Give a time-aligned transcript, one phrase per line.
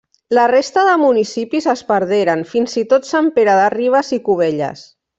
[0.35, 4.85] La resta de municipis en perderen, fins i tot Sant Pere de Ribes i Cubelles.